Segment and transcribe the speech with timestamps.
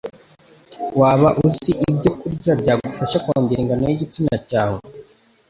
[0.99, 4.79] waba uzi ibyo kurya byagufasha kongera ingano y'igitsina cyawe